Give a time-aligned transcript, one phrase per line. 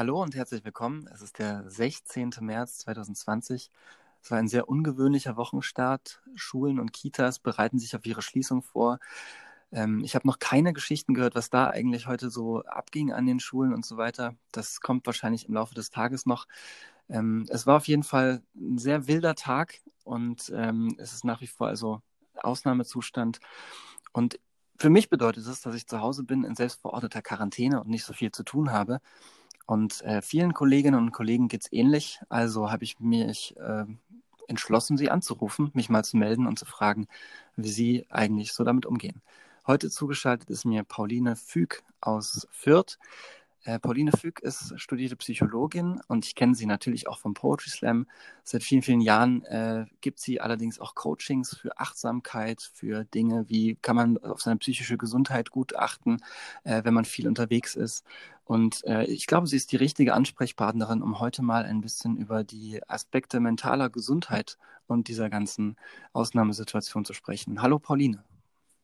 [0.00, 1.06] Hallo und herzlich willkommen.
[1.12, 2.30] Es ist der 16.
[2.40, 3.70] März 2020.
[4.22, 6.22] Es war ein sehr ungewöhnlicher Wochenstart.
[6.34, 8.98] Schulen und Kitas bereiten sich auf ihre Schließung vor.
[9.72, 13.40] Ähm, ich habe noch keine Geschichten gehört, was da eigentlich heute so abging an den
[13.40, 14.36] Schulen und so weiter.
[14.52, 16.46] Das kommt wahrscheinlich im Laufe des Tages noch.
[17.10, 21.42] Ähm, es war auf jeden Fall ein sehr wilder Tag und ähm, es ist nach
[21.42, 22.00] wie vor also
[22.36, 23.38] Ausnahmezustand.
[24.12, 24.40] Und
[24.78, 28.14] für mich bedeutet es, dass ich zu Hause bin in selbstverordneter Quarantäne und nicht so
[28.14, 29.02] viel zu tun habe.
[29.70, 32.20] Und äh, vielen Kolleginnen und Kollegen geht es ähnlich.
[32.28, 33.84] Also habe ich mich äh,
[34.48, 37.06] entschlossen, sie anzurufen, mich mal zu melden und zu fragen,
[37.54, 39.22] wie sie eigentlich so damit umgehen.
[39.68, 42.98] Heute zugeschaltet ist mir Pauline Füg aus Fürth.
[43.64, 48.06] Äh, Pauline Füg ist studierte Psychologin und ich kenne sie natürlich auch vom Poetry Slam.
[48.42, 53.76] Seit vielen, vielen Jahren äh, gibt sie allerdings auch Coachings für Achtsamkeit, für Dinge, wie
[53.82, 56.18] kann man auf seine psychische Gesundheit gut achten,
[56.64, 58.04] äh, wenn man viel unterwegs ist.
[58.44, 62.44] Und äh, ich glaube, sie ist die richtige Ansprechpartnerin, um heute mal ein bisschen über
[62.44, 65.76] die Aspekte mentaler Gesundheit und dieser ganzen
[66.12, 67.62] Ausnahmesituation zu sprechen.
[67.62, 68.24] Hallo Pauline.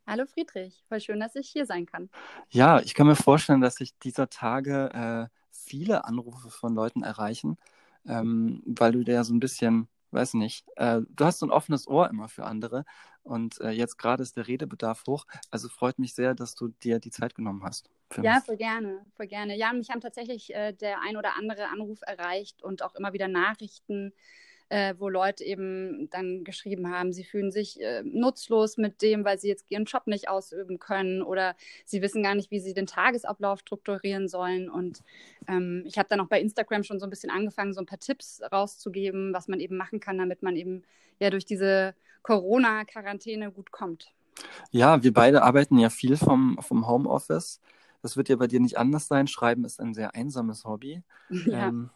[0.07, 2.09] Hallo Friedrich, voll schön, dass ich hier sein kann.
[2.51, 7.59] Ja, ich kann mir vorstellen, dass sich dieser Tage äh, viele Anrufe von Leuten erreichen,
[8.07, 11.89] ähm, weil du ja so ein bisschen, weiß nicht, äh, du hast so ein offenes
[11.89, 12.85] Ohr immer für andere
[13.23, 15.27] und äh, jetzt gerade ist der Redebedarf hoch.
[15.51, 17.91] Also freut mich sehr, dass du dir die Zeit genommen hast.
[18.19, 19.57] Ja, voll gerne, voll gerne.
[19.57, 23.29] Ja, mich haben tatsächlich äh, der ein oder andere Anruf erreicht und auch immer wieder
[23.29, 24.13] Nachrichten
[24.69, 29.39] äh, wo Leute eben dann geschrieben haben, sie fühlen sich äh, nutzlos mit dem, weil
[29.39, 32.86] sie jetzt ihren Job nicht ausüben können oder sie wissen gar nicht, wie sie den
[32.86, 34.69] Tagesablauf strukturieren sollen.
[34.69, 35.03] Und
[35.48, 38.00] ähm, ich habe dann auch bei Instagram schon so ein bisschen angefangen, so ein paar
[38.00, 40.83] Tipps rauszugeben, was man eben machen kann, damit man eben
[41.20, 44.12] ja durch diese Corona-Quarantäne gut kommt.
[44.70, 47.61] Ja, wir beide arbeiten ja viel vom, vom Homeoffice.
[48.03, 49.27] Das wird ja bei dir nicht anders sein.
[49.27, 51.02] Schreiben ist ein sehr einsames Hobby.
[51.46, 51.68] Ja.
[51.68, 51.91] Ähm,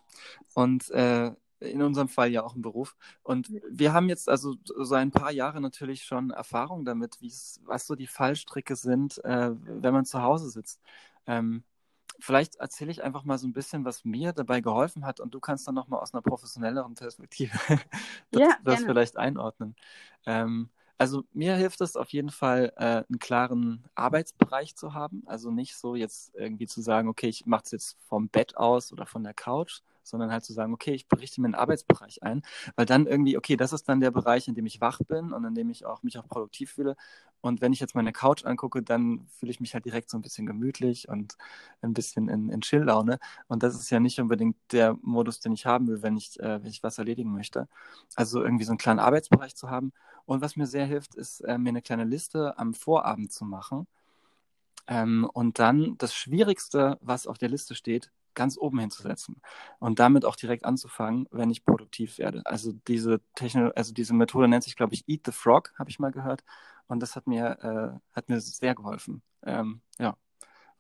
[0.54, 2.96] und äh, in unserem Fall ja auch ein Beruf.
[3.22, 7.94] Und wir haben jetzt also so ein paar Jahre natürlich schon Erfahrung damit, was so
[7.94, 10.80] die Fallstricke sind, äh, wenn man zu Hause sitzt.
[11.26, 11.64] Ähm,
[12.18, 15.40] vielleicht erzähle ich einfach mal so ein bisschen, was mir dabei geholfen hat und du
[15.40, 17.58] kannst dann nochmal aus einer professionelleren Perspektive
[18.30, 19.76] das, ja, das vielleicht einordnen.
[20.26, 25.22] Ähm, also mir hilft es auf jeden Fall, äh, einen klaren Arbeitsbereich zu haben.
[25.24, 28.92] Also nicht so jetzt irgendwie zu sagen, okay, ich mache es jetzt vom Bett aus
[28.92, 32.42] oder von der Couch, sondern halt zu sagen, okay, ich berichte mir einen Arbeitsbereich ein,
[32.76, 35.44] weil dann irgendwie, okay, das ist dann der Bereich, in dem ich wach bin und
[35.44, 36.96] in dem ich auch mich auch produktiv fühle.
[37.40, 40.22] Und wenn ich jetzt meine Couch angucke, dann fühle ich mich halt direkt so ein
[40.22, 41.36] bisschen gemütlich und
[41.80, 43.18] ein bisschen in, in Chill-Laune.
[43.48, 46.62] Und das ist ja nicht unbedingt der Modus, den ich haben will, wenn ich, äh,
[46.62, 47.68] wenn ich was erledigen möchte.
[48.14, 49.92] Also irgendwie so einen kleinen Arbeitsbereich zu haben.
[50.26, 53.86] Und was mir sehr hilft, ist, äh, mir eine kleine Liste am Vorabend zu machen.
[54.86, 59.40] Ähm, und dann das Schwierigste, was auf der Liste steht, ganz oben hinzusetzen
[59.78, 62.42] und damit auch direkt anzufangen, wenn ich produktiv werde.
[62.44, 65.98] Also diese Techno also diese Methode nennt sich, glaube ich, Eat the Frog, habe ich
[65.98, 66.42] mal gehört.
[66.86, 69.22] Und das hat mir, äh, hat mir sehr geholfen.
[69.44, 70.16] Ähm, ja,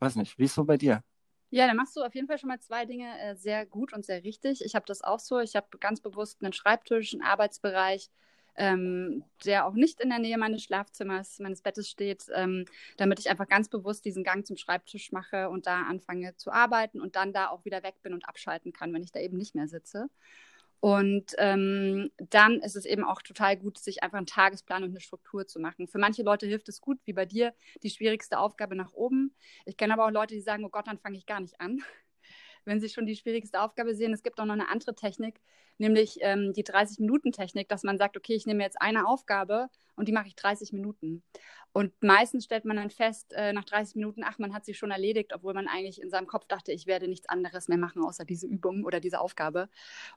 [0.00, 0.38] weiß nicht.
[0.38, 1.04] Wie ist so bei dir?
[1.50, 4.04] Ja, da machst du auf jeden Fall schon mal zwei Dinge äh, sehr gut und
[4.04, 4.64] sehr richtig.
[4.64, 5.40] Ich habe das auch so.
[5.40, 8.10] Ich habe ganz bewusst einen Schreibtisch, einen Arbeitsbereich,
[8.56, 12.64] ähm, der auch nicht in der Nähe meines Schlafzimmers, meines Bettes steht, ähm,
[12.96, 17.00] damit ich einfach ganz bewusst diesen Gang zum Schreibtisch mache und da anfange zu arbeiten
[17.00, 19.54] und dann da auch wieder weg bin und abschalten kann, wenn ich da eben nicht
[19.54, 20.08] mehr sitze.
[20.80, 25.00] Und ähm, dann ist es eben auch total gut, sich einfach einen Tagesplan und eine
[25.00, 25.86] Struktur zu machen.
[25.88, 29.34] Für manche Leute hilft es gut, wie bei dir, die schwierigste Aufgabe nach oben.
[29.66, 31.82] Ich kenne aber auch Leute, die sagen, oh Gott, dann fange ich gar nicht an
[32.64, 34.12] wenn Sie schon die schwierigste Aufgabe sehen.
[34.12, 35.40] Es gibt auch noch eine andere Technik,
[35.78, 40.12] nämlich ähm, die 30-Minuten-Technik, dass man sagt, okay, ich nehme jetzt eine Aufgabe und die
[40.12, 41.22] mache ich 30 Minuten.
[41.72, 44.90] Und meistens stellt man dann fest, äh, nach 30 Minuten, ach, man hat sie schon
[44.90, 48.24] erledigt, obwohl man eigentlich in seinem Kopf dachte, ich werde nichts anderes mehr machen, außer
[48.24, 49.68] diese Übung oder diese Aufgabe.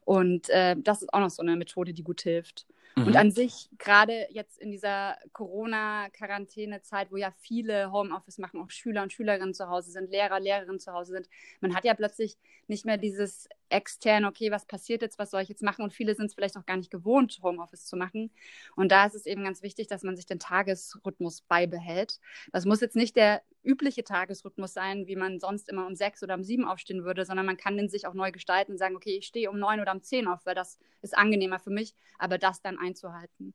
[0.01, 2.65] Und äh, das ist auch noch so eine Methode, die gut hilft.
[2.95, 3.07] Mhm.
[3.07, 9.03] Und an sich, gerade jetzt in dieser Corona-Quarantäne-Zeit, wo ja viele Homeoffice machen, auch Schüler
[9.03, 11.29] und Schülerinnen zu Hause sind, Lehrer, Lehrerinnen zu Hause sind,
[11.61, 12.37] man hat ja plötzlich
[12.67, 15.83] nicht mehr dieses extern, okay, was passiert jetzt, was soll ich jetzt machen?
[15.83, 18.29] Und viele sind es vielleicht auch gar nicht gewohnt, Homeoffice zu machen.
[18.75, 22.19] Und da ist es eben ganz wichtig, dass man sich den Tagesrhythmus beibehält.
[22.51, 26.35] Das muss jetzt nicht der übliche Tagesrhythmus sein, wie man sonst immer um sechs oder
[26.35, 29.17] um sieben aufstehen würde, sondern man kann den sich auch neu gestalten und sagen, okay,
[29.17, 32.37] ich stehe um neun oder um zehn auf, weil das ist angenehmer für mich, aber
[32.37, 33.53] das dann einzuhalten.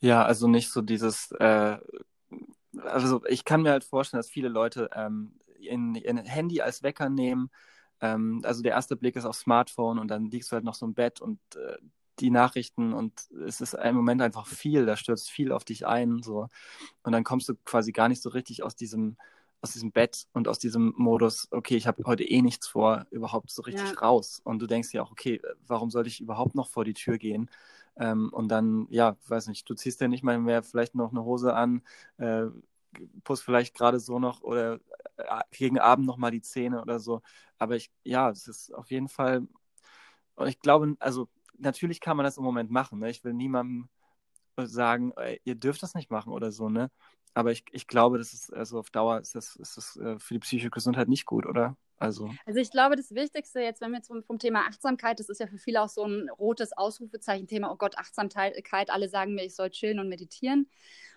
[0.00, 1.78] Ja, also nicht so dieses, äh,
[2.82, 7.08] also ich kann mir halt vorstellen, dass viele Leute ähm, in, in Handy als Wecker
[7.08, 7.50] nehmen.
[8.00, 10.86] Ähm, also der erste Blick ist aufs Smartphone und dann liegst du halt noch so
[10.86, 11.76] im Bett und äh,
[12.20, 13.12] die Nachrichten und
[13.46, 16.48] es ist im Moment einfach viel, da stürzt viel auf dich ein, so.
[17.04, 19.16] Und dann kommst du quasi gar nicht so richtig aus diesem
[19.60, 23.50] aus diesem Bett und aus diesem Modus, okay, ich habe heute eh nichts vor, überhaupt
[23.50, 23.98] so richtig ja.
[23.98, 24.40] raus.
[24.44, 27.50] Und du denkst ja auch, okay, warum soll ich überhaupt noch vor die Tür gehen?
[27.98, 31.24] Ähm, und dann, ja, weiß nicht, du ziehst ja nicht mal mehr vielleicht noch eine
[31.24, 31.82] Hose an,
[32.18, 32.46] äh,
[33.24, 34.80] putzt vielleicht gerade so noch oder
[35.16, 37.22] äh, gegen Abend noch mal die Zähne oder so.
[37.58, 39.46] Aber ich, ja, es ist auf jeden Fall,
[40.36, 41.28] und ich glaube, also
[41.58, 43.00] natürlich kann man das im Moment machen.
[43.00, 43.10] Ne?
[43.10, 43.88] Ich will niemandem
[44.58, 46.90] sagen, ey, ihr dürft das nicht machen oder so, ne?
[47.34, 50.34] Aber ich, ich glaube, das ist, also auf Dauer ist das, ist das äh, für
[50.34, 51.76] die psychische Gesundheit nicht gut, oder?
[52.00, 52.30] Also.
[52.46, 55.40] also ich glaube, das Wichtigste jetzt, wenn wir jetzt vom, vom, Thema Achtsamkeit, das ist
[55.40, 58.54] ja für viele auch so ein rotes Ausrufezeichen-Thema, oh Gott, Achtsamkeit,
[58.90, 60.68] alle sagen mir, ich soll chillen und meditieren.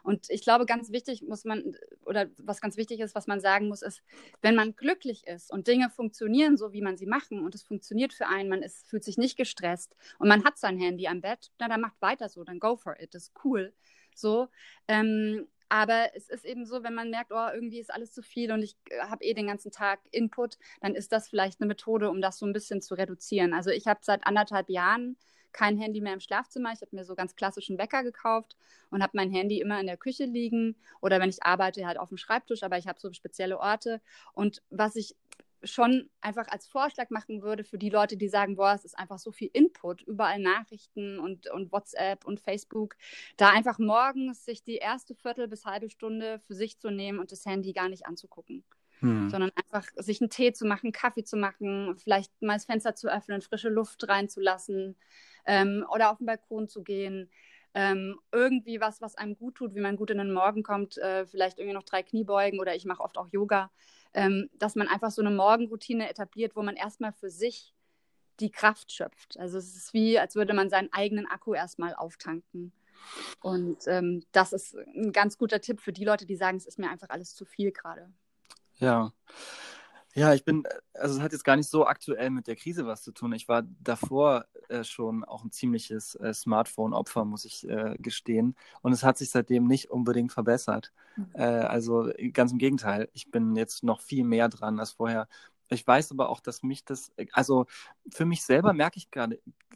[0.02, 1.76] Und ich glaube, ganz wichtig muss man,
[2.06, 4.02] oder was ganz wichtig ist, was man sagen muss, ist,
[4.42, 8.12] wenn man glücklich ist und Dinge funktionieren so, wie man sie machen und es funktioniert
[8.12, 11.52] für einen, man ist, fühlt sich nicht gestresst und man hat sein Handy am Bett,
[11.60, 13.72] na, dann macht weiter so, dann go for it, das ist cool.
[14.16, 14.50] So,
[14.88, 18.52] ähm, aber es ist eben so, wenn man merkt, oh, irgendwie ist alles zu viel
[18.52, 22.10] und ich äh, habe eh den ganzen Tag Input, dann ist das vielleicht eine Methode,
[22.10, 23.54] um das so ein bisschen zu reduzieren.
[23.54, 25.16] Also ich habe seit anderthalb Jahren
[25.54, 26.74] kein Handy mehr im Schlafzimmer.
[26.74, 28.58] Ich habe mir so ganz klassischen Wecker gekauft
[28.90, 32.10] und habe mein Handy immer in der Küche liegen oder wenn ich arbeite, halt auf
[32.10, 34.02] dem Schreibtisch, aber ich habe so spezielle Orte.
[34.34, 35.16] Und was ich
[35.64, 39.20] schon einfach als Vorschlag machen würde für die Leute, die sagen, boah, es ist einfach
[39.20, 42.96] so viel Input, überall Nachrichten und, und WhatsApp und Facebook,
[43.38, 47.32] da einfach morgens sich die erste Viertel bis halbe Stunde für sich zu nehmen und
[47.32, 48.64] das Handy gar nicht anzugucken.
[49.00, 49.30] Hm.
[49.30, 53.12] Sondern einfach sich einen Tee zu machen, Kaffee zu machen, vielleicht mal das Fenster zu
[53.12, 54.96] öffnen, frische Luft reinzulassen
[55.46, 57.30] ähm, oder auf den Balkon zu gehen.
[57.74, 61.26] Ähm, irgendwie was, was einem gut tut, wie man gut in den Morgen kommt, äh,
[61.26, 63.72] vielleicht irgendwie noch drei Kniebeugen oder ich mache oft auch Yoga
[64.14, 67.74] ähm, dass man einfach so eine Morgenroutine etabliert, wo man erstmal für sich
[68.40, 69.38] die Kraft schöpft.
[69.40, 72.72] Also es ist wie, als würde man seinen eigenen Akku erstmal auftanken.
[73.42, 76.80] Und ähm, das ist ein ganz guter Tipp für die Leute, die sagen, es ist
[76.80, 78.12] mir einfach alles zu viel gerade.
[78.80, 79.14] Ja.
[80.14, 80.64] Ja, ich bin,
[80.94, 83.32] also es hat jetzt gar nicht so aktuell mit der Krise was zu tun.
[83.34, 88.56] Ich war davor äh, schon auch ein ziemliches äh, Smartphone-Opfer, muss ich äh, gestehen.
[88.82, 90.92] Und es hat sich seitdem nicht unbedingt verbessert.
[91.16, 91.30] Mhm.
[91.34, 95.28] Äh, also ganz im Gegenteil, ich bin jetzt noch viel mehr dran als vorher.
[95.72, 97.66] Ich weiß aber auch, dass mich das, also
[98.12, 99.30] für mich selber merke ich gar,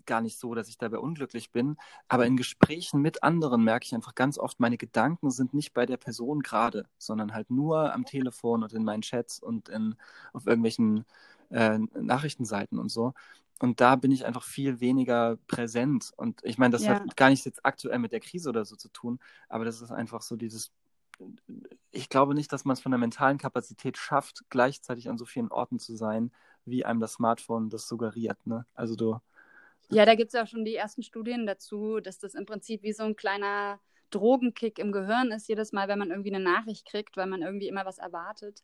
[0.06, 1.78] gar nicht so, dass ich dabei unglücklich bin,
[2.08, 5.86] aber in Gesprächen mit anderen merke ich einfach ganz oft, meine Gedanken sind nicht bei
[5.86, 9.96] der Person gerade, sondern halt nur am Telefon und in meinen Chats und in,
[10.34, 11.06] auf irgendwelchen
[11.50, 13.14] äh, Nachrichtenseiten und so.
[13.60, 16.12] Und da bin ich einfach viel weniger präsent.
[16.18, 16.96] Und ich meine, das ja.
[16.96, 19.92] hat gar nichts jetzt aktuell mit der Krise oder so zu tun, aber das ist
[19.92, 20.72] einfach so dieses
[21.92, 25.52] ich glaube nicht, dass man es von der mentalen Kapazität schafft, gleichzeitig an so vielen
[25.52, 26.32] Orten zu sein,
[26.66, 28.46] wie einem das Smartphone das suggeriert.
[28.46, 28.66] Ne?
[28.74, 29.20] Also du.
[29.90, 32.84] Ja, da gibt es ja auch schon die ersten Studien dazu, dass das im Prinzip
[32.84, 33.80] wie so ein kleiner
[34.10, 37.68] Drogenkick im Gehirn ist, jedes Mal, wenn man irgendwie eine Nachricht kriegt, weil man irgendwie
[37.68, 38.64] immer was erwartet,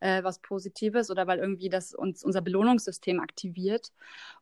[0.00, 3.92] äh, was Positives oder weil irgendwie das uns unser Belohnungssystem aktiviert.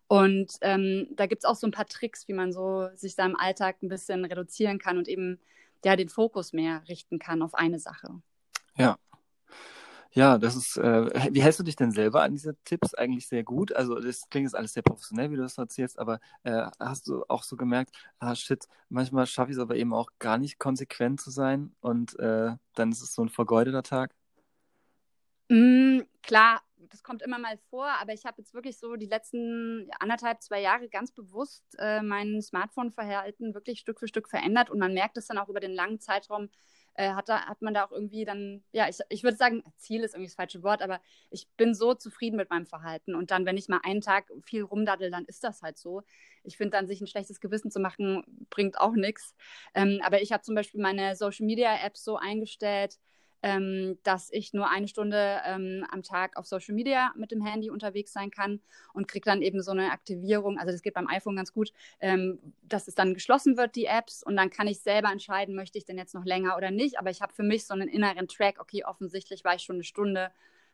[0.07, 3.37] Und ähm, da gibt es auch so ein paar Tricks, wie man so sich seinem
[3.37, 5.41] Alltag ein bisschen reduzieren kann und eben
[5.85, 8.09] der den Fokus mehr richten kann auf eine Sache.
[8.77, 8.99] Ja.
[10.13, 12.95] Ja, das ist, äh, wie hältst du dich denn selber an diese Tipps?
[12.95, 13.73] Eigentlich sehr gut.
[13.73, 17.25] Also, das klingt jetzt alles sehr professionell, wie du das erzählst, aber äh, hast du
[17.29, 21.21] auch so gemerkt, ah, shit, manchmal schaffe ich es aber eben auch gar nicht konsequent
[21.21, 24.13] zu sein und äh, dann ist es so ein vergeudeter Tag?
[25.49, 29.91] Mm, klar, das kommt immer mal vor, aber ich habe jetzt wirklich so die letzten
[29.99, 34.95] anderthalb, zwei Jahre ganz bewusst äh, mein Smartphone-Verhalten wirklich Stück für Stück verändert und man
[34.95, 36.49] merkt es dann auch über den langen Zeitraum,
[36.95, 40.03] äh, hat, da, hat man da auch irgendwie dann, ja, ich, ich würde sagen, Ziel
[40.03, 43.47] ist irgendwie das falsche Wort, aber ich bin so zufrieden mit meinem Verhalten und dann,
[43.47, 46.03] wenn ich mal einen Tag viel rumdaddel, dann ist das halt so.
[46.43, 49.35] Ich finde dann, sich ein schlechtes Gewissen zu machen, bringt auch nichts.
[49.75, 52.99] Ähm, aber ich habe zum Beispiel meine Social-Media-Apps so eingestellt,
[53.43, 57.71] ähm, dass ich nur eine Stunde ähm, am Tag auf Social Media mit dem Handy
[57.71, 58.61] unterwegs sein kann
[58.93, 60.59] und kriege dann eben so eine Aktivierung.
[60.59, 64.23] Also das geht beim iPhone ganz gut, ähm, dass es dann geschlossen wird, die Apps,
[64.23, 66.99] und dann kann ich selber entscheiden, möchte ich denn jetzt noch länger oder nicht.
[66.99, 69.85] Aber ich habe für mich so einen inneren Track, okay, offensichtlich war ich schon eine
[69.85, 70.31] Stunde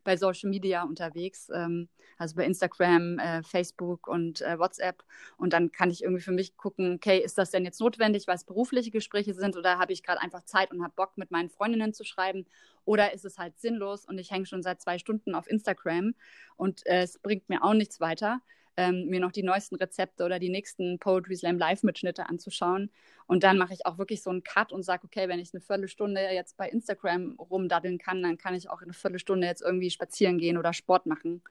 [0.06, 5.04] bei Social Media unterwegs, ähm, also bei Instagram, äh, Facebook und äh, WhatsApp.
[5.36, 8.36] Und dann kann ich irgendwie für mich gucken, okay, ist das denn jetzt notwendig, weil
[8.36, 11.50] es berufliche Gespräche sind oder habe ich gerade einfach Zeit und habe Bock, mit meinen
[11.50, 12.46] Freundinnen zu schreiben?
[12.84, 16.14] Oder ist es halt sinnlos und ich hänge schon seit zwei Stunden auf Instagram
[16.56, 18.40] und äh, es bringt mir auch nichts weiter?
[18.76, 22.90] Ähm, mir noch die neuesten Rezepte oder die nächsten Poetry Slam Live-Mitschnitte anzuschauen.
[23.26, 25.60] Und dann mache ich auch wirklich so einen Cut und sage, okay, wenn ich eine
[25.60, 30.38] Viertelstunde jetzt bei Instagram rumdaddeln kann, dann kann ich auch eine Viertelstunde jetzt irgendwie spazieren
[30.38, 31.42] gehen oder Sport machen.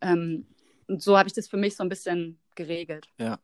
[0.00, 0.46] Ähm,
[0.86, 3.08] und so habe ich das für mich so ein bisschen geregelt.
[3.18, 3.38] Ja.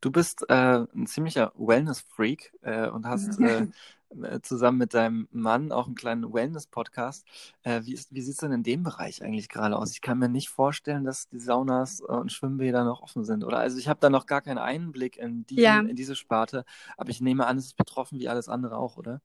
[0.00, 0.54] Du bist äh,
[0.94, 7.26] ein ziemlicher Wellness-Freak äh, und hast äh, zusammen mit deinem Mann auch einen kleinen Wellness-Podcast.
[7.62, 9.92] Äh, wie wie sieht es denn in dem Bereich eigentlich gerade aus?
[9.92, 13.58] Ich kann mir nicht vorstellen, dass die Saunas und Schwimmbäder noch offen sind, oder?
[13.58, 15.80] Also ich habe da noch gar keinen Einblick in, diesen, ja.
[15.80, 16.64] in diese Sparte,
[16.96, 19.20] aber ich nehme an, es ist betroffen wie alles andere auch, oder?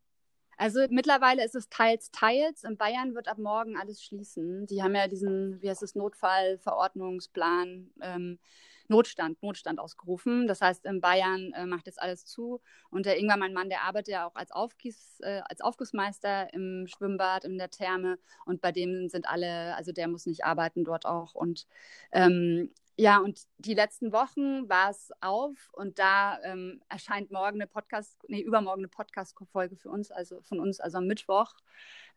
[0.57, 2.63] Also mittlerweile ist es teils, teils.
[2.63, 4.67] In Bayern wird ab morgen alles schließen.
[4.67, 7.89] Die haben ja diesen, wie heißt es, Notfallverordnungsplan.
[8.01, 8.39] Ähm,
[8.87, 10.47] Notstand, Notstand ausgerufen.
[10.47, 12.61] Das heißt, in Bayern äh, macht jetzt alles zu.
[12.89, 16.87] Und der Ingwer, mein Mann, der arbeitet ja auch als, Aufgieß, äh, als Aufgussmeister im
[16.87, 18.19] Schwimmbad, in der Therme.
[18.45, 21.33] Und bei dem sind alle, also der muss nicht arbeiten dort auch.
[21.33, 21.67] Und
[22.11, 27.65] ähm, ja, und die letzten Wochen war es auf und da ähm, erscheint morgen eine
[27.65, 31.55] Podcast, nee, übermorgen eine Podcast-Folge für uns, also von uns, also am Mittwoch,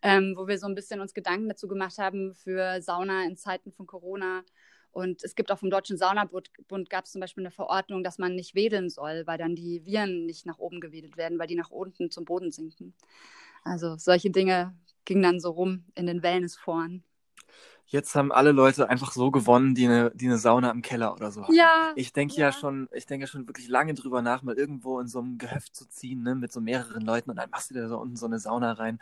[0.03, 3.73] ähm, wo wir so ein bisschen uns Gedanken dazu gemacht haben für Sauna in Zeiten
[3.73, 4.45] von Corona
[4.97, 6.51] und es gibt auch vom Deutschen Saunabund
[6.89, 10.25] gab es zum Beispiel eine Verordnung, dass man nicht wedeln soll, weil dann die Viren
[10.25, 12.95] nicht nach oben gewedelt werden, weil die nach unten zum Boden sinken.
[13.63, 14.75] Also solche Dinge
[15.05, 17.05] gingen dann so rum in den Wellnessforen
[17.87, 21.31] jetzt haben alle Leute einfach so gewonnen, die eine, die eine Sauna im Keller oder
[21.31, 21.55] so haben.
[21.55, 21.93] Ja.
[21.95, 22.47] Ich denke ja.
[22.47, 22.53] ja.
[22.53, 25.77] schon, ich denke ja schon wirklich lange drüber nach, mal irgendwo in so einem Gehöft
[25.77, 28.27] zu ziehen, ne, mit so mehreren Leuten und dann machst du dir da unten so
[28.27, 28.99] eine Sauna rein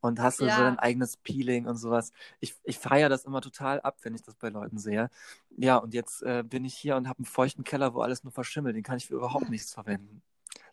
[0.00, 0.56] und hast ja.
[0.56, 2.12] so dein eigenes Peeling und sowas.
[2.40, 5.10] Ich, ich feiere das immer total ab, wenn ich das bei Leuten sehe.
[5.56, 8.32] Ja, und jetzt äh, bin ich hier und habe einen feuchten Keller, wo alles nur
[8.32, 8.74] verschimmelt.
[8.76, 10.22] Den kann ich für überhaupt nichts verwenden.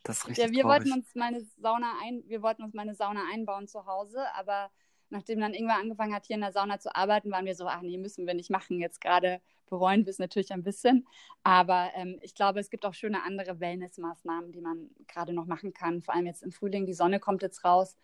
[0.03, 0.85] Das ist richtig Ja, wir traurig.
[0.85, 4.71] wollten uns meine Sauna ein, wir wollten uns meine Sauna einbauen zu Hause, aber
[5.09, 7.81] nachdem dann irgendwann angefangen hat, hier in der Sauna zu arbeiten, waren wir so, ach
[7.81, 8.79] nee, müssen wir nicht machen.
[8.79, 11.07] Jetzt gerade bereuen wir es natürlich ein bisschen.
[11.43, 15.73] Aber ähm, ich glaube, es gibt auch schöne andere Wellnessmaßnahmen, die man gerade noch machen
[15.73, 16.01] kann.
[16.01, 17.95] Vor allem jetzt im Frühling, die Sonne kommt jetzt raus.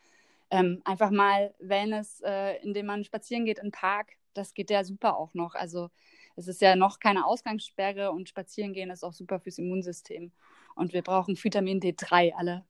[0.52, 5.18] Ähm, einfach mal Wellness, äh, indem man spazieren geht im Park, das geht ja super
[5.18, 5.56] auch noch.
[5.56, 5.90] Also
[6.36, 10.32] es ist ja noch keine Ausgangssperre und spazieren gehen ist auch super fürs Immunsystem.
[10.76, 12.66] Und wir brauchen Vitamin D3 alle.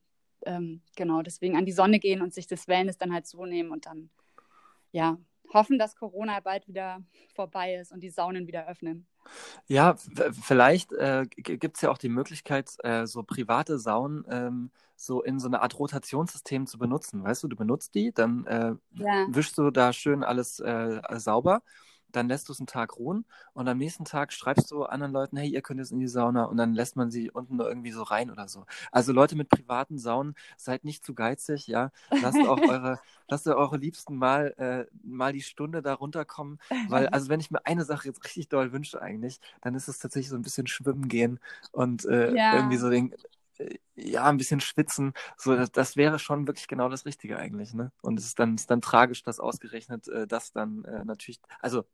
[0.45, 3.71] Ähm, genau, deswegen an die Sonne gehen und sich das Wellness dann halt so nehmen
[3.71, 4.09] und dann
[4.95, 5.17] ja,
[5.53, 7.01] hoffen, dass Corona bald wieder
[7.35, 9.05] vorbei ist und die Saunen wieder öffnen.
[9.67, 9.95] Ja,
[10.31, 15.39] vielleicht äh, gibt es ja auch die Möglichkeit, äh, so private Saunen ähm, so in
[15.39, 17.23] so eine Art Rotationssystem zu benutzen.
[17.23, 19.25] Weißt du, du benutzt die, dann äh, ja.
[19.27, 21.61] wischst du da schön alles äh, sauber
[22.15, 25.37] dann lässt du es einen Tag ruhen und am nächsten Tag schreibst du anderen Leuten,
[25.37, 27.91] hey, ihr könnt jetzt in die Sauna und dann lässt man sie unten nur irgendwie
[27.91, 28.65] so rein oder so.
[28.91, 31.91] Also Leute mit privaten Saunen, seid nicht zu geizig, ja.
[32.09, 37.29] Lasst auch eure, lasst eure Liebsten mal, äh, mal die Stunde da runterkommen, weil, also
[37.29, 40.35] wenn ich mir eine Sache jetzt richtig doll wünsche eigentlich, dann ist es tatsächlich so
[40.35, 41.39] ein bisschen schwimmen gehen
[41.71, 42.55] und äh, ja.
[42.55, 43.13] irgendwie so den,
[43.57, 45.13] äh, ja, ein bisschen schwitzen.
[45.37, 47.91] So, das, das, wäre schon wirklich genau das Richtige eigentlich, ne?
[48.01, 51.85] Und es ist dann, ist dann tragisch, dass ausgerechnet äh, das dann äh, natürlich, also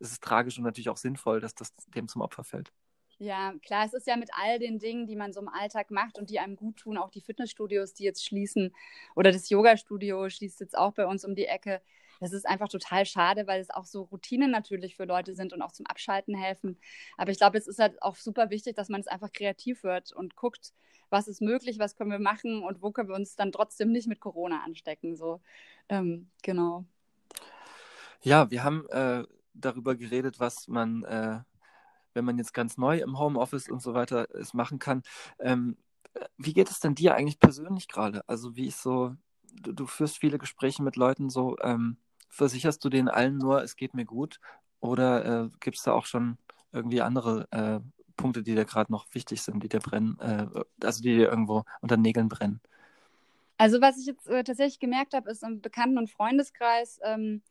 [0.00, 2.72] es ist tragisch und natürlich auch sinnvoll, dass das dem zum Opfer fällt.
[3.18, 6.18] Ja, klar, es ist ja mit all den Dingen, die man so im Alltag macht
[6.18, 8.74] und die einem gut tun, auch die Fitnessstudios, die jetzt schließen
[9.14, 11.82] oder das Yoga-Studio schließt jetzt auch bei uns um die Ecke.
[12.20, 15.60] Das ist einfach total schade, weil es auch so Routinen natürlich für Leute sind und
[15.60, 16.78] auch zum Abschalten helfen.
[17.18, 20.12] Aber ich glaube, es ist halt auch super wichtig, dass man es einfach kreativ wird
[20.12, 20.72] und guckt,
[21.10, 24.08] was ist möglich, was können wir machen und wo können wir uns dann trotzdem nicht
[24.08, 25.16] mit Corona anstecken.
[25.16, 25.40] So,
[25.90, 26.84] ähm, genau.
[28.22, 29.24] Ja, wir haben äh,
[29.60, 31.40] darüber geredet, was man, äh,
[32.14, 35.02] wenn man jetzt ganz neu im Homeoffice und so weiter es machen kann.
[35.38, 35.76] Ähm,
[36.38, 38.28] wie geht es denn dir eigentlich persönlich gerade?
[38.28, 39.14] Also wie ist so,
[39.62, 41.96] du, du, führst viele Gespräche mit Leuten, so ähm,
[42.28, 44.40] versicherst du denen allen nur, es geht mir gut?
[44.80, 46.38] Oder äh, gibt es da auch schon
[46.72, 47.80] irgendwie andere äh,
[48.16, 50.46] Punkte, die dir gerade noch wichtig sind, die dir brennen, äh,
[50.82, 52.60] also die dir irgendwo unter Nägeln brennen?
[53.56, 57.42] Also was ich jetzt äh, tatsächlich gemerkt habe, ist im Bekannten- und Freundeskreis, ähm,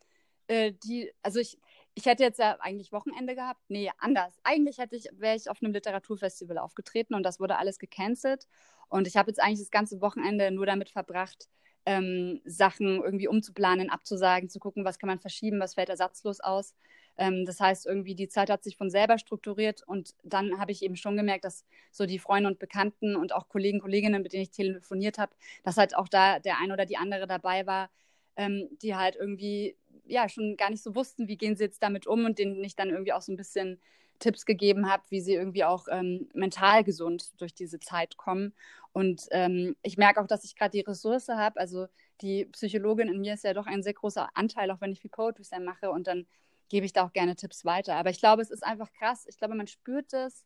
[0.48, 1.60] äh, die, also ich,
[1.96, 3.62] ich hätte jetzt ja eigentlich Wochenende gehabt.
[3.68, 4.40] Nee, anders.
[4.44, 8.48] Eigentlich hätte ich, wäre ich auf einem Literaturfestival aufgetreten und das wurde alles gecancelt.
[8.90, 11.50] Und ich habe jetzt eigentlich das ganze Wochenende nur damit verbracht,
[11.86, 16.76] ähm, Sachen irgendwie umzuplanen, abzusagen, zu gucken, was kann man verschieben, was fällt ersatzlos aus.
[17.18, 20.84] Ähm, das heißt, irgendwie die Zeit hat sich von selber strukturiert und dann habe ich
[20.84, 24.44] eben schon gemerkt, dass so die Freunde und Bekannten und auch Kollegen, Kolleginnen, mit denen
[24.44, 27.90] ich telefoniert habe, dass halt auch da der ein oder die andere dabei war,
[28.36, 32.08] ähm, die halt irgendwie ja schon gar nicht so wussten, wie gehen sie jetzt damit
[32.08, 33.80] um und denen ich dann irgendwie auch so ein bisschen
[34.20, 38.54] Tipps gegeben habe, wie sie irgendwie auch ähm, mental gesund durch diese Zeit kommen.
[38.92, 41.60] Und ähm, ich merke auch, dass ich gerade die Ressource habe.
[41.60, 41.88] Also
[42.22, 45.12] die Psychologin in mir ist ja doch ein sehr großer Anteil, auch wenn ich viel
[45.12, 46.28] Poetry Slam mache und dann
[46.70, 47.96] gebe ich da auch gerne Tipps weiter.
[47.96, 49.26] Aber ich glaube, es ist einfach krass.
[49.28, 50.44] Ich glaube, man spürt es,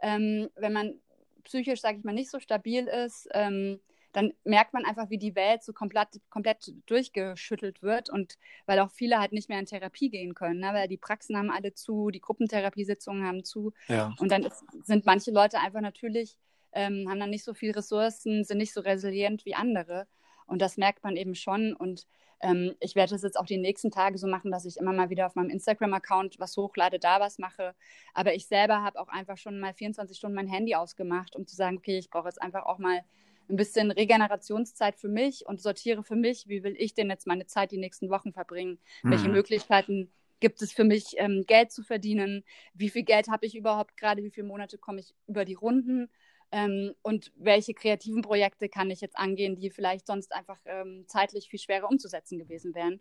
[0.00, 1.00] ähm, wenn man
[1.44, 3.80] psychisch, sage ich mal, nicht so stabil ist, ähm,
[4.12, 8.90] dann merkt man einfach, wie die Welt so komplett, komplett durchgeschüttelt wird und weil auch
[8.90, 10.70] viele halt nicht mehr in Therapie gehen können, ne?
[10.72, 14.14] weil die Praxen haben alle zu, die Gruppentherapiesitzungen haben zu ja.
[14.18, 16.38] und dann ist, sind manche Leute einfach natürlich
[16.72, 20.06] ähm, haben dann nicht so viel Ressourcen, sind nicht so resilient wie andere.
[20.46, 21.74] Und das merkt man eben schon.
[21.74, 22.06] Und
[22.40, 25.10] ähm, ich werde das jetzt auch die nächsten Tage so machen, dass ich immer mal
[25.10, 27.74] wieder auf meinem Instagram-Account was hochlade, da was mache.
[28.14, 31.56] Aber ich selber habe auch einfach schon mal 24 Stunden mein Handy ausgemacht, um zu
[31.56, 33.00] sagen, okay, ich brauche jetzt einfach auch mal
[33.48, 37.46] ein bisschen Regenerationszeit für mich und sortiere für mich, wie will ich denn jetzt meine
[37.46, 38.78] Zeit die nächsten Wochen verbringen?
[39.02, 39.10] Mhm.
[39.10, 42.44] Welche Möglichkeiten gibt es für mich, ähm, Geld zu verdienen?
[42.74, 44.22] Wie viel Geld habe ich überhaupt gerade?
[44.22, 46.08] Wie viele Monate komme ich über die Runden?
[46.50, 51.48] Ähm, und welche kreativen Projekte kann ich jetzt angehen, die vielleicht sonst einfach ähm, zeitlich
[51.48, 53.00] viel schwerer umzusetzen gewesen wären?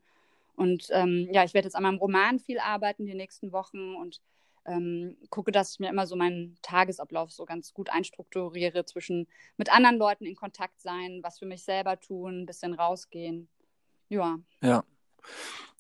[0.56, 4.22] Und ähm, ja, ich werde jetzt an meinem Roman viel arbeiten die nächsten Wochen und
[4.68, 9.72] ähm, gucke, dass ich mir immer so meinen Tagesablauf so ganz gut einstrukturiere zwischen mit
[9.72, 13.50] anderen Leuten in Kontakt sein, was für mich selber tun, ein bisschen rausgehen.
[14.10, 14.40] Ja.
[14.62, 14.84] Ja.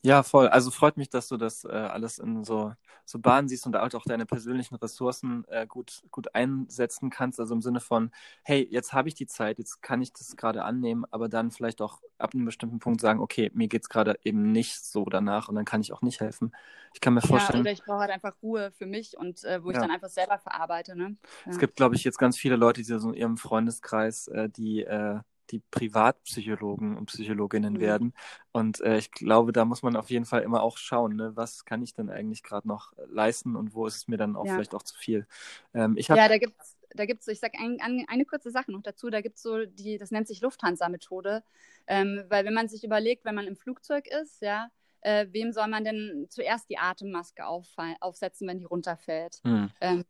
[0.04, 0.48] Ja, voll.
[0.48, 2.74] Also freut mich, dass du das äh, alles in so,
[3.04, 7.39] so Bahnen siehst und da auch deine persönlichen Ressourcen äh, gut, gut einsetzen kannst.
[7.39, 8.12] Also im Sinne von,
[8.44, 11.82] hey, jetzt habe ich die Zeit, jetzt kann ich das gerade annehmen, aber dann vielleicht
[11.82, 15.50] auch ab einem bestimmten Punkt sagen, okay, mir geht es gerade eben nicht so danach
[15.50, 16.56] und dann kann ich auch nicht helfen.
[16.94, 17.60] Ich kann mir vorstellen.
[17.60, 19.82] Ja, oder ich brauche halt einfach Ruhe für mich und äh, wo ich ja.
[19.82, 20.96] dann einfach selber verarbeite.
[20.96, 21.18] Ne?
[21.46, 21.51] Ja.
[21.51, 24.84] Es gibt, glaube ich, jetzt ganz viele Leute, die so in ihrem Freundeskreis, äh, die
[24.84, 25.20] äh,
[25.51, 27.80] die Privatpsychologen und Psychologinnen mhm.
[27.80, 28.13] werden.
[28.51, 31.32] Und äh, ich glaube, da muss man auf jeden Fall immer auch schauen, ne?
[31.36, 34.46] was kann ich denn eigentlich gerade noch leisten und wo ist es mir dann auch
[34.46, 34.54] ja.
[34.54, 35.27] vielleicht auch zu viel.
[35.74, 36.18] Ähm, ich hab...
[36.18, 39.10] Ja, da gibt es da gibt's, ich sage ein, ein, eine kurze Sache noch dazu,
[39.10, 41.44] da gibt es so die, das nennt sich Lufthansa-Methode,
[41.86, 44.70] ähm, weil wenn man sich überlegt, wenn man im Flugzeug ist, ja,
[45.01, 49.42] äh, wem soll man denn zuerst die Atemmaske aufsetzen, wenn die runterfällt?
[49.44, 49.72] Mhm.
[49.80, 50.06] Ähm,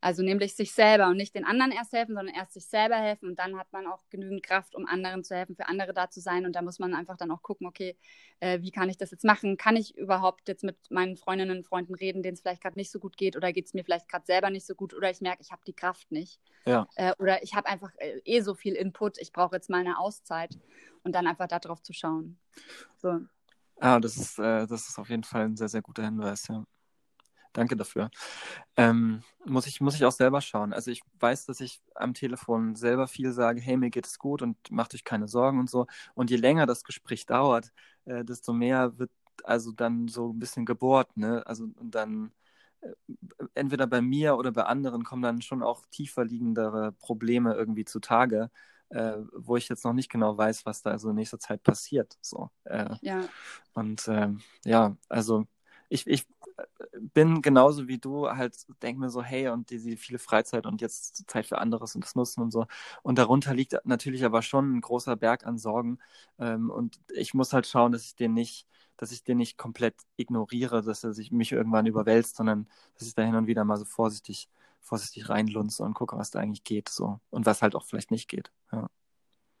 [0.00, 3.28] also nämlich sich selber und nicht den anderen erst helfen, sondern erst sich selber helfen
[3.28, 6.20] und dann hat man auch genügend Kraft, um anderen zu helfen, für andere da zu
[6.20, 6.46] sein.
[6.46, 7.96] Und da muss man einfach dann auch gucken, okay,
[8.40, 9.58] äh, wie kann ich das jetzt machen?
[9.58, 12.90] Kann ich überhaupt jetzt mit meinen Freundinnen und Freunden reden, denen es vielleicht gerade nicht
[12.90, 15.20] so gut geht oder geht es mir vielleicht gerade selber nicht so gut oder ich
[15.20, 16.40] merke, ich habe die Kraft nicht.
[16.64, 16.88] Ja.
[16.96, 19.98] Äh, oder ich habe einfach äh, eh so viel Input, ich brauche jetzt mal eine
[19.98, 20.58] Auszeit
[21.02, 22.38] und dann einfach darauf zu schauen.
[22.96, 23.20] So.
[23.78, 26.64] Ah, das ist, äh, das ist auf jeden Fall ein sehr, sehr guter Hinweis, ja.
[27.52, 28.10] Danke dafür.
[28.76, 30.72] Ähm, muss, ich, muss ich auch selber schauen.
[30.72, 34.42] Also ich weiß, dass ich am Telefon selber viel sage, hey, mir geht es gut
[34.42, 35.86] und macht euch keine Sorgen und so.
[36.14, 37.72] Und je länger das Gespräch dauert,
[38.04, 39.10] äh, desto mehr wird
[39.44, 41.46] also dann so ein bisschen gebohrt, ne?
[41.46, 42.32] Also und dann
[42.80, 42.92] äh,
[43.54, 48.50] entweder bei mir oder bei anderen kommen dann schon auch tiefer liegendere Probleme irgendwie zutage,
[48.90, 52.18] äh, wo ich jetzt noch nicht genau weiß, was da also in nächster Zeit passiert.
[52.20, 52.50] So.
[52.64, 53.28] Äh, ja.
[53.74, 55.46] Und ähm, ja, also
[55.90, 56.26] ich, ich
[57.14, 61.24] bin genauso wie du, halt denke mir so, hey, und diese viele Freizeit und jetzt
[61.30, 62.66] Zeit für anderes und das Nutzen und so.
[63.02, 65.98] Und darunter liegt natürlich aber schon ein großer Berg an Sorgen.
[66.38, 69.94] Ähm, und ich muss halt schauen, dass ich den nicht, dass ich den nicht komplett
[70.16, 73.76] ignoriere, dass er sich mich irgendwann überwälzt, sondern dass ich da hin und wieder mal
[73.78, 74.48] so vorsichtig,
[74.80, 77.20] vorsichtig reinlunze und gucke, was da eigentlich geht, so.
[77.30, 78.50] Und was halt auch vielleicht nicht geht.
[78.72, 78.88] Ja.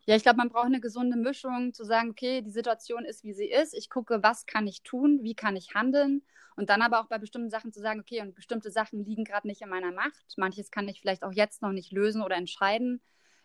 [0.06, 3.32] Ja, ich glaube, man braucht eine gesunde Mischung, zu sagen, okay, die Situation ist, wie
[3.32, 3.74] sie ist.
[3.74, 6.22] Ich gucke, was kann ich tun, wie kann ich handeln.
[6.56, 9.46] Und dann aber auch bei bestimmten Sachen zu sagen, okay, und bestimmte Sachen liegen gerade
[9.46, 10.34] nicht in meiner Macht.
[10.36, 13.00] Manches kann ich vielleicht auch jetzt noch nicht lösen oder entscheiden.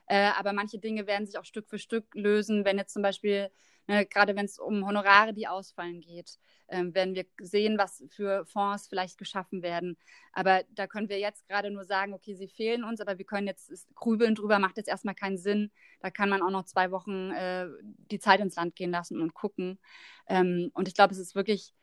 [0.07, 3.49] Äh, aber manche Dinge werden sich auch Stück für Stück lösen, wenn jetzt zum Beispiel
[3.88, 8.45] Ne, gerade wenn es um Honorare, die ausfallen geht, ähm, werden wir sehen, was für
[8.45, 9.98] Fonds vielleicht geschaffen werden.
[10.34, 13.48] Aber da können wir jetzt gerade nur sagen, okay, sie fehlen uns, aber wir können
[13.48, 15.71] jetzt grübeln drüber, macht jetzt erstmal keinen Sinn.
[16.00, 17.67] Da kann man auch noch zwei Wochen äh,
[18.12, 19.80] die Zeit ins Land gehen lassen und gucken.
[20.28, 21.74] Ähm, und ich glaube, es ist wirklich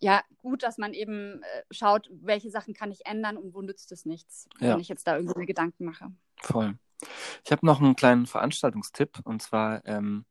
[0.00, 3.92] ja, gut, dass man eben äh, schaut, welche Sachen kann ich ändern und wo nützt
[3.92, 4.72] es nichts, ja.
[4.72, 6.10] wenn ich jetzt da irgendwie Gedanken mache.
[6.42, 6.74] Voll.
[7.44, 10.24] Ich habe noch einen kleinen Veranstaltungstipp und zwar ähm,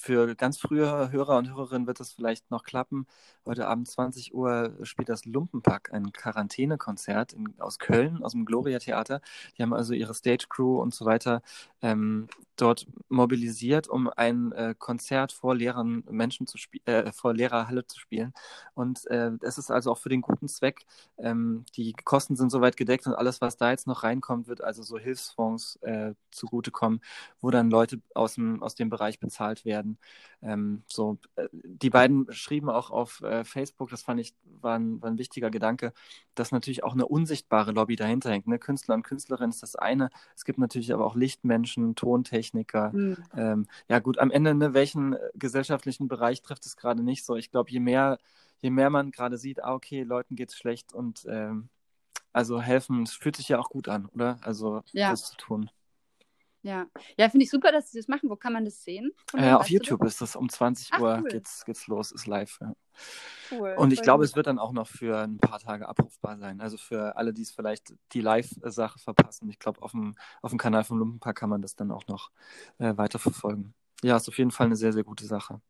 [0.00, 3.06] für ganz frühe Hörer und Hörerinnen wird es vielleicht noch klappen.
[3.46, 9.20] Heute Abend 20 Uhr spielt das Lumpenpack, ein Quarantänekonzert aus Köln, aus dem Gloria Theater.
[9.58, 11.42] Die haben also ihre Stage Crew und so weiter
[11.82, 17.68] ähm, dort mobilisiert, um ein äh, Konzert vor leeren Menschen zu spielen, äh, vor leerer
[17.68, 18.32] Halle zu spielen.
[18.74, 20.86] Und äh, es ist also auch für den guten Zweck.
[21.18, 24.82] Ähm, die Kosten sind soweit gedeckt und alles, was da jetzt noch reinkommt, wird also
[24.82, 27.00] so Hilfsfonds äh, zugutekommen,
[27.40, 29.98] wo dann Leute aus dem, aus dem Bereich bezahlt werden werden.
[30.42, 35.02] Ähm, so, äh, die beiden schrieben auch auf äh, Facebook, das fand ich, war ein,
[35.02, 35.92] war ein, wichtiger Gedanke,
[36.34, 38.46] dass natürlich auch eine unsichtbare Lobby dahinter hängt.
[38.46, 38.58] Ne?
[38.58, 40.08] Künstler und Künstlerinnen ist das eine.
[40.34, 42.90] Es gibt natürlich aber auch Lichtmenschen, Tontechniker.
[42.92, 43.16] Mhm.
[43.36, 47.36] Ähm, ja gut, am Ende, ne, welchen gesellschaftlichen Bereich trifft es gerade nicht so?
[47.36, 48.18] Ich glaube, je mehr,
[48.62, 51.68] je mehr man gerade sieht, ah, okay, Leuten geht es schlecht und ähm,
[52.32, 54.38] also helfen, es fühlt sich ja auch gut an, oder?
[54.42, 55.10] Also ja.
[55.10, 55.70] das zu tun.
[56.62, 58.28] Ja, ja finde ich super, dass sie das machen.
[58.28, 59.12] Wo kann man das sehen?
[59.34, 61.30] Äh, auf YouTube ist das um 20 Ach, Uhr cool.
[61.30, 62.58] geht's, geht's los, ist live.
[62.60, 62.74] Ja.
[63.50, 66.60] Cool, und ich glaube, es wird dann auch noch für ein paar Tage abrufbar sein.
[66.60, 69.48] Also für alle, die es vielleicht die Live-Sache verpassen.
[69.48, 72.30] Ich glaube, auf dem, auf dem Kanal vom Lumpenpark kann man das dann auch noch
[72.78, 73.74] äh, weiterverfolgen.
[74.02, 75.60] Ja, ist auf jeden Fall eine sehr, sehr gute Sache.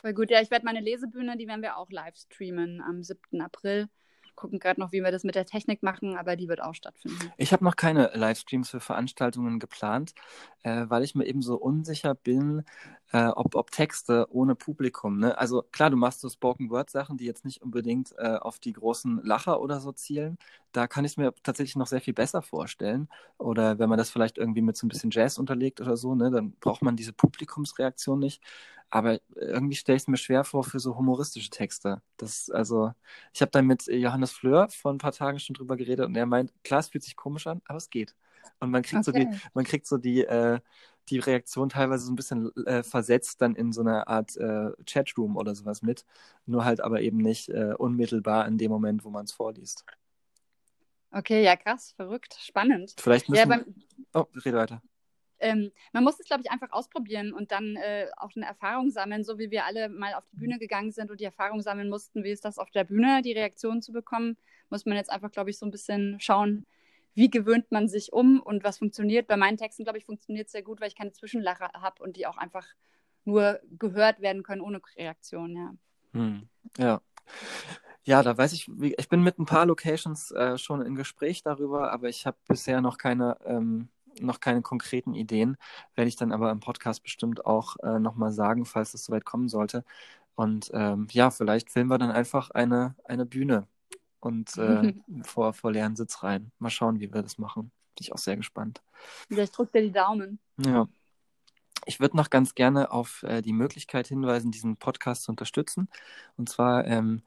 [0.00, 0.30] Voll gut.
[0.30, 3.40] Ja, ich werde meine Lesebühne, die werden wir auch live streamen am 7.
[3.40, 3.88] April
[4.34, 7.32] gucken gerade noch, wie wir das mit der Technik machen, aber die wird auch stattfinden.
[7.36, 10.14] Ich habe noch keine Livestreams für Veranstaltungen geplant,
[10.62, 12.64] äh, weil ich mir eben so unsicher bin,
[13.12, 15.18] äh, ob, ob Texte ohne Publikum.
[15.18, 15.36] Ne?
[15.38, 19.60] Also klar, du machst so Spoken-Word-Sachen, die jetzt nicht unbedingt äh, auf die großen Lacher
[19.60, 20.38] oder so zielen.
[20.72, 23.08] Da kann ich es mir tatsächlich noch sehr viel besser vorstellen.
[23.38, 26.30] Oder wenn man das vielleicht irgendwie mit so ein bisschen Jazz unterlegt oder so, ne,
[26.30, 28.42] dann braucht man diese Publikumsreaktion nicht.
[28.94, 32.02] Aber irgendwie stelle ich es mir schwer vor für so humoristische Texte.
[32.18, 32.92] Das, also,
[33.32, 36.26] ich habe da mit Johannes Fleur vor ein paar Tagen schon drüber geredet und er
[36.26, 38.14] meint, klar, es fühlt sich komisch an, aber es geht.
[38.60, 39.22] Und man kriegt okay.
[39.24, 40.60] so die, man kriegt so die, äh,
[41.08, 45.38] die Reaktion teilweise so ein bisschen äh, versetzt dann in so einer Art äh, Chatroom
[45.38, 46.04] oder sowas mit.
[46.44, 49.86] Nur halt aber eben nicht äh, unmittelbar in dem Moment, wo man es vorliest.
[51.12, 52.92] Okay, ja, krass, verrückt, spannend.
[52.98, 53.40] Vielleicht müssen...
[53.40, 53.74] Ja, beim...
[54.12, 54.82] Oh, rede weiter
[55.42, 59.24] ähm, man muss es, glaube ich, einfach ausprobieren und dann äh, auch eine Erfahrung sammeln,
[59.24, 62.24] so wie wir alle mal auf die Bühne gegangen sind und die Erfahrung sammeln mussten,
[62.24, 64.36] wie ist das auf der Bühne, die Reaktion zu bekommen,
[64.70, 66.66] muss man jetzt einfach, glaube ich, so ein bisschen schauen,
[67.14, 69.26] wie gewöhnt man sich um und was funktioniert.
[69.26, 72.16] Bei meinen Texten, glaube ich, funktioniert es sehr gut, weil ich keine Zwischenlache habe und
[72.16, 72.66] die auch einfach
[73.24, 75.74] nur gehört werden können ohne Reaktion, ja.
[76.12, 76.48] Hm.
[76.78, 77.00] Ja.
[78.04, 81.92] Ja, da weiß ich, ich bin mit ein paar Locations äh, schon in Gespräch darüber,
[81.92, 83.88] aber ich habe bisher noch keine ähm,
[84.20, 85.56] noch keine konkreten Ideen,
[85.94, 89.48] werde ich dann aber im Podcast bestimmt auch äh, nochmal sagen, falls es soweit kommen
[89.48, 89.84] sollte.
[90.34, 93.66] Und ähm, ja, vielleicht filmen wir dann einfach eine, eine Bühne
[94.20, 94.94] und äh,
[95.24, 96.52] vor, vor leeren Sitz rein.
[96.58, 97.70] Mal schauen, wie wir das machen.
[97.96, 98.82] Bin ich auch sehr gespannt.
[99.28, 100.38] Ich drücke dir die Daumen.
[100.64, 100.88] Ja.
[101.84, 105.88] Ich würde noch ganz gerne auf äh, die Möglichkeit hinweisen, diesen Podcast zu unterstützen.
[106.36, 107.22] Und zwar ähm,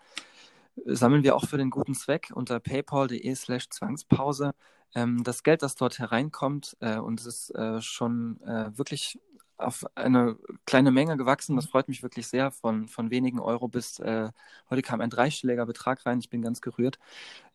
[0.86, 4.54] sammeln wir auch für den guten Zweck unter paypal.de slash Zwangspause
[4.94, 9.20] ähm, das Geld, das dort hereinkommt, äh, und es ist äh, schon äh, wirklich
[9.58, 11.56] auf eine kleine Menge gewachsen.
[11.56, 12.52] Das freut mich wirklich sehr.
[12.52, 14.30] Von, von wenigen Euro bis äh,
[14.70, 16.20] heute kam ein dreistelliger Betrag rein.
[16.20, 17.00] Ich bin ganz gerührt.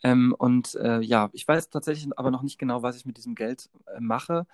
[0.02, 3.34] Ähm, und äh, ja, ich weiß tatsächlich aber noch nicht genau, was ich mit diesem
[3.34, 4.46] Geld äh, mache.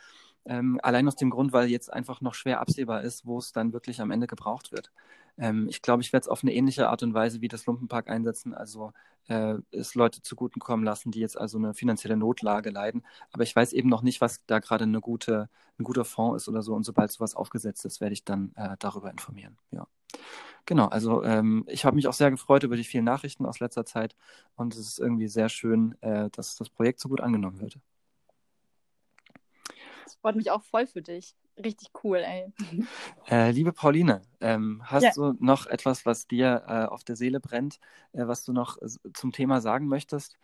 [0.46, 3.72] Ähm, allein aus dem Grund, weil jetzt einfach noch schwer absehbar ist, wo es dann
[3.72, 4.92] wirklich am Ende gebraucht wird.
[5.38, 8.08] Ähm, ich glaube, ich werde es auf eine ähnliche Art und Weise wie das Lumpenpark
[8.08, 8.92] einsetzen, also
[9.28, 13.04] äh, es Leute zugutekommen lassen, die jetzt also eine finanzielle Notlage leiden.
[13.32, 16.48] Aber ich weiß eben noch nicht, was da gerade eine gute, ein guter Fonds ist
[16.48, 16.74] oder so.
[16.74, 19.58] Und sobald sowas aufgesetzt ist, werde ich dann äh, darüber informieren.
[19.72, 19.86] Ja.
[20.64, 23.84] Genau, also ähm, ich habe mich auch sehr gefreut über die vielen Nachrichten aus letzter
[23.84, 24.16] Zeit
[24.56, 27.78] und es ist irgendwie sehr schön, äh, dass das Projekt so gut angenommen wird.
[30.06, 31.34] Das freut mich auch voll für dich.
[31.62, 32.52] Richtig cool, ey.
[33.28, 35.10] Äh, liebe Pauline, ähm, hast ja.
[35.12, 37.80] du noch etwas, was dir äh, auf der Seele brennt,
[38.12, 38.78] äh, was du noch
[39.14, 40.38] zum Thema sagen möchtest?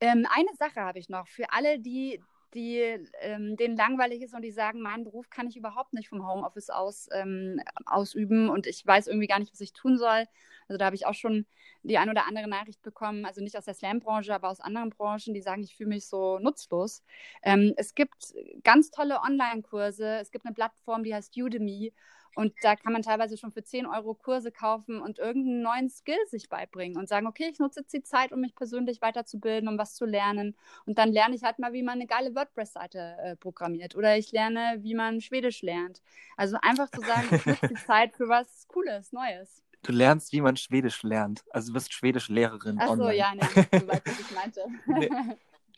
[0.00, 1.28] Ähm, eine Sache habe ich noch.
[1.28, 2.20] Für alle, die
[2.54, 2.78] die
[3.20, 6.70] ähm, denen langweilig ist und die sagen, meinen Beruf kann ich überhaupt nicht vom Homeoffice
[6.70, 10.24] aus ähm, ausüben und ich weiß irgendwie gar nicht, was ich tun soll.
[10.68, 11.46] Also da habe ich auch schon
[11.82, 15.32] die ein oder andere Nachricht bekommen, also nicht aus der Slam-Branche, aber aus anderen Branchen,
[15.32, 17.02] die sagen, ich fühle mich so nutzlos.
[17.42, 18.34] Ähm, es gibt
[18.64, 20.18] ganz tolle Online-Kurse.
[20.20, 21.92] Es gibt eine Plattform, die heißt Udemy
[22.34, 26.18] und da kann man teilweise schon für 10 Euro Kurse kaufen und irgendeinen neuen Skill
[26.26, 29.78] sich beibringen und sagen, okay, ich nutze jetzt die Zeit, um mich persönlich weiterzubilden, um
[29.78, 30.56] was zu lernen.
[30.86, 33.96] Und dann lerne ich halt mal, wie man eine geile WordPress-Seite äh, programmiert.
[33.96, 36.02] Oder ich lerne, wie man Schwedisch lernt.
[36.36, 39.64] Also einfach zu sagen, ich nutze die Zeit für was Cooles, Neues.
[39.82, 41.44] Du lernst, wie man Schwedisch lernt.
[41.50, 42.78] Also du bist Schwedisch-Lehrerin.
[42.80, 44.64] Ach so, ja, ne, du weißt, was ich meinte.
[44.86, 45.10] nee.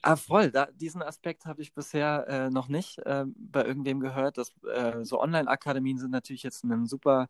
[0.03, 0.51] Ah, voll.
[0.51, 4.39] Da, diesen Aspekt habe ich bisher äh, noch nicht äh, bei irgendwem gehört.
[4.39, 7.29] Dass, äh, so Online-Akademien sind natürlich jetzt ein super,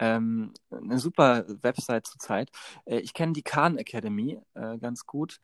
[0.00, 2.50] ähm, eine super Website zurzeit.
[2.86, 5.40] Äh, ich kenne die Khan Academy äh, ganz gut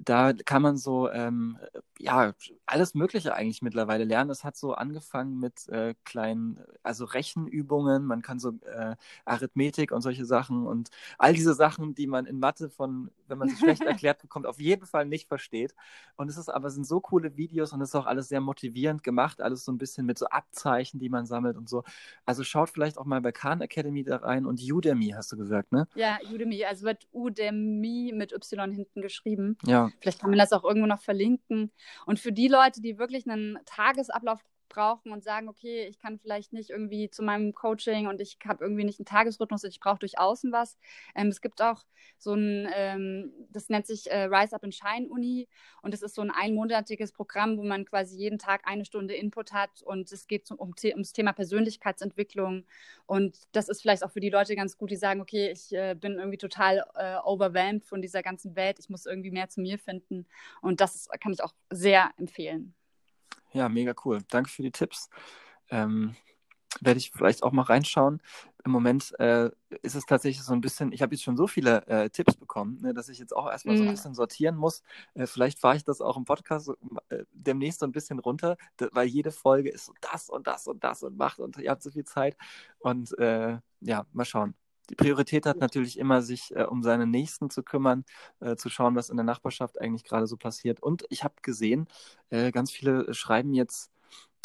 [0.00, 1.58] da kann man so, ähm,
[1.98, 2.32] ja,
[2.66, 4.30] alles Mögliche eigentlich mittlerweile lernen.
[4.30, 10.02] Es hat so angefangen mit äh, kleinen, also Rechenübungen, man kann so äh, Arithmetik und
[10.02, 13.82] solche Sachen und all diese Sachen, die man in Mathe von, wenn man sie schlecht
[13.82, 15.74] erklärt bekommt, auf jeden Fall nicht versteht.
[16.16, 19.02] Und es ist aber sind so coole Videos und es ist auch alles sehr motivierend
[19.02, 21.82] gemacht, alles so ein bisschen mit so Abzeichen, die man sammelt und so.
[22.24, 25.72] Also schaut vielleicht auch mal bei Khan Academy da rein und Udemy, hast du gesagt,
[25.72, 25.88] ne?
[25.94, 29.56] Ja, Udemy, also wird Udemy mit Y hinten geschrieben.
[29.64, 29.79] Ja.
[30.00, 31.72] Vielleicht kann man das auch irgendwo noch verlinken.
[32.06, 36.54] Und für die Leute, die wirklich einen Tagesablauf brauchen und sagen, okay, ich kann vielleicht
[36.54, 40.18] nicht irgendwie zu meinem Coaching und ich habe irgendwie nicht einen Tagesrhythmus, ich brauche durch
[40.18, 40.78] außen was.
[41.14, 41.82] Ähm, es gibt auch
[42.16, 45.48] so ein, ähm, das nennt sich äh, Rise Up and Shine Uni
[45.82, 49.52] und es ist so ein einmonatiges Programm, wo man quasi jeden Tag eine Stunde Input
[49.52, 52.64] hat und es geht um, um, ums Thema Persönlichkeitsentwicklung
[53.06, 55.94] und das ist vielleicht auch für die Leute ganz gut, die sagen, okay, ich äh,
[55.94, 59.78] bin irgendwie total äh, overwhelmed von dieser ganzen Welt, ich muss irgendwie mehr zu mir
[59.78, 60.26] finden
[60.62, 62.74] und das kann ich auch sehr empfehlen.
[63.52, 64.20] Ja, mega cool.
[64.28, 65.10] Danke für die Tipps.
[65.70, 66.14] Ähm,
[66.80, 68.22] werde ich vielleicht auch mal reinschauen.
[68.64, 69.50] Im Moment äh,
[69.82, 72.78] ist es tatsächlich so ein bisschen, ich habe jetzt schon so viele äh, Tipps bekommen,
[72.80, 73.78] ne, dass ich jetzt auch erstmal mm.
[73.78, 73.92] so ein mhm.
[73.92, 74.82] bisschen sortieren muss.
[75.14, 76.70] Äh, vielleicht fahre ich das auch im Podcast
[77.08, 78.56] äh, demnächst so ein bisschen runter,
[78.92, 81.82] weil jede Folge ist so das und das und das und macht und ihr habt
[81.82, 82.36] so viel Zeit.
[82.78, 84.54] Und äh, ja, mal schauen
[84.90, 88.04] die Priorität hat natürlich immer, sich äh, um seine Nächsten zu kümmern,
[88.40, 90.82] äh, zu schauen, was in der Nachbarschaft eigentlich gerade so passiert.
[90.82, 91.86] Und ich habe gesehen,
[92.30, 93.90] äh, ganz viele schreiben jetzt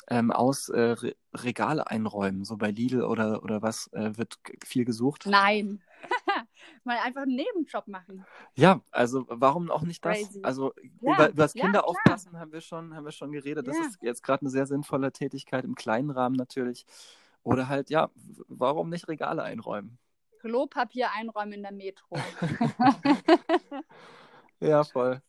[0.07, 4.85] ähm, aus äh, Re Regale einräumen, so bei Lidl oder, oder was äh, wird viel
[4.85, 5.25] gesucht.
[5.25, 5.81] Nein.
[6.85, 8.25] Mal einfach einen Nebenjob machen.
[8.55, 10.19] Ja, also warum auch nicht das?
[10.19, 10.41] Crazy.
[10.43, 13.67] Also ja, über, über das Kinderaufpassen ja, haben wir schon, haben wir schon geredet.
[13.67, 13.83] Das ja.
[13.83, 16.85] ist jetzt gerade eine sehr sinnvolle Tätigkeit im kleinen Rahmen natürlich.
[17.43, 18.09] Oder halt, ja,
[18.47, 19.97] warum nicht Regale einräumen?
[20.45, 22.15] Klopapier einräumen in der Metro.
[24.59, 25.21] ja, voll.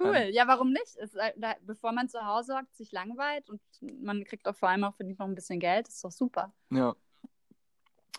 [0.00, 0.96] Cool, ja, warum nicht?
[0.96, 3.60] Es, äh, da, bevor man zu Hause hockt, sich langweilt und
[4.00, 6.52] man kriegt auch vor allem auch verdient noch ein bisschen Geld, ist doch super.
[6.70, 6.96] Ja.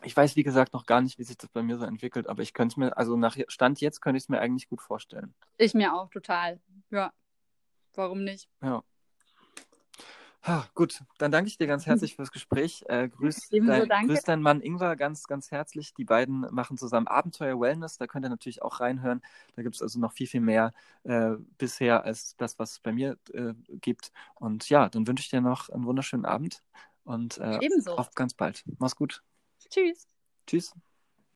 [0.03, 2.43] Ich weiß, wie gesagt, noch gar nicht, wie sich das bei mir so entwickelt, aber
[2.43, 5.33] ich könnte es mir, also nach Stand jetzt könnte ich es mir eigentlich gut vorstellen.
[5.57, 6.59] Ich mir auch total.
[6.91, 7.11] Ja.
[7.95, 8.47] Warum nicht?
[8.61, 8.83] Ja.
[10.45, 12.83] Ha, gut, dann danke ich dir ganz herzlich fürs Gespräch.
[12.87, 15.93] Äh, grüß, dein, grüß deinen Mann Ingwer ganz, ganz herzlich.
[15.93, 17.97] Die beiden machen zusammen Abenteuer Wellness.
[17.97, 19.21] Da könnt ihr natürlich auch reinhören.
[19.55, 22.91] Da gibt es also noch viel, viel mehr äh, bisher als das, was es bei
[22.91, 24.11] mir äh, gibt.
[24.35, 26.61] Und ja, dann wünsche ich dir noch einen wunderschönen Abend
[27.05, 27.95] und äh, Ebenso.
[27.95, 28.63] auf ganz bald.
[28.79, 29.23] Mach's gut.
[29.69, 30.07] Tschüss.
[30.45, 30.73] Tschüss.